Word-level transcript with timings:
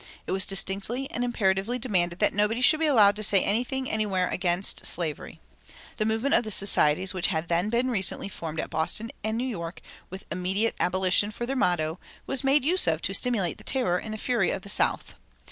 It 0.25 0.31
was 0.31 0.47
distinctly 0.47 1.07
and 1.11 1.23
imperatively 1.23 1.77
demanded 1.77 2.17
that 2.17 2.33
nobody 2.33 2.59
should 2.59 2.79
be 2.79 2.87
allowed 2.87 3.15
to 3.17 3.23
say 3.23 3.43
anything 3.43 3.87
anywhere 3.87 4.27
against 4.29 4.83
slavery. 4.87 5.39
The 5.97 6.07
movement 6.07 6.33
of 6.33 6.43
the 6.43 6.49
societies 6.49 7.13
which 7.13 7.27
had 7.27 7.49
then 7.49 7.69
been 7.69 7.91
recently 7.91 8.27
formed 8.27 8.59
at 8.59 8.71
Boston 8.71 9.11
and 9.23 9.37
New 9.37 9.45
York, 9.47 9.79
with 10.09 10.25
'Immediate 10.31 10.73
abolition' 10.79 11.29
for 11.29 11.45
their 11.45 11.55
motto, 11.55 11.99
was 12.25 12.43
made 12.43 12.65
use 12.65 12.87
of 12.87 13.03
to 13.03 13.13
stimulate 13.13 13.59
the 13.59 13.63
terror 13.63 13.99
and 13.99 14.11
the 14.11 14.17
fury 14.17 14.49
of 14.49 14.63
the 14.63 14.69
South.... 14.69 15.13